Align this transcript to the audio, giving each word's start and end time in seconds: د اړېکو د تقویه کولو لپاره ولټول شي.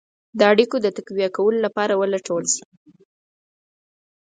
د 0.37 0.39
اړېکو 0.51 0.77
د 0.81 0.87
تقویه 0.97 1.29
کولو 1.37 1.59
لپاره 1.65 1.93
ولټول 2.01 2.43
شي. 2.53 2.63